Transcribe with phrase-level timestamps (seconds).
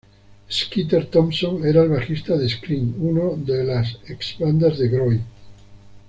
[0.59, 5.21] Skeeter Thompson era el bajista de Scream una de las ex bandas de Grohl.